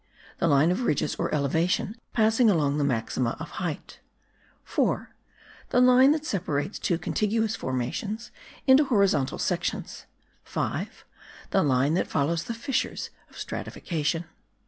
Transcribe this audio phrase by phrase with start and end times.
[0.39, 3.99] The line of ridges or elevation passing along the maxima of height.
[4.63, 5.13] 4.
[5.69, 8.31] The line that separates two contiguous formations
[8.65, 10.07] into horizontal sections.
[10.43, 11.05] 5.
[11.51, 14.25] The line that follows the fissures of stratification.